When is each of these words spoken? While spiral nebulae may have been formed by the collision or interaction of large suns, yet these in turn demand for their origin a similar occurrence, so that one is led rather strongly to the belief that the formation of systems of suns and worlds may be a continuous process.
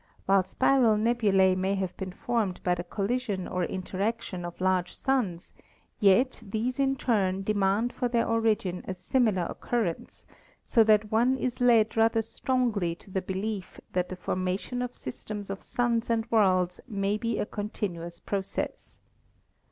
While 0.25 0.41
spiral 0.45 0.97
nebulae 0.97 1.53
may 1.53 1.75
have 1.75 1.95
been 1.95 2.11
formed 2.11 2.59
by 2.63 2.73
the 2.73 2.83
collision 2.83 3.47
or 3.47 3.63
interaction 3.65 4.43
of 4.45 4.59
large 4.59 4.97
suns, 4.97 5.53
yet 5.99 6.41
these 6.43 6.79
in 6.79 6.95
turn 6.95 7.43
demand 7.43 7.93
for 7.93 8.07
their 8.07 8.27
origin 8.27 8.83
a 8.87 8.95
similar 8.95 9.43
occurrence, 9.43 10.25
so 10.65 10.83
that 10.85 11.11
one 11.11 11.37
is 11.37 11.61
led 11.61 11.95
rather 11.95 12.23
strongly 12.23 12.95
to 12.95 13.11
the 13.11 13.21
belief 13.21 13.79
that 13.93 14.09
the 14.09 14.15
formation 14.15 14.81
of 14.81 14.95
systems 14.95 15.51
of 15.51 15.61
suns 15.61 16.09
and 16.09 16.25
worlds 16.31 16.79
may 16.87 17.15
be 17.15 17.37
a 17.37 17.45
continuous 17.45 18.19
process. 18.19 18.99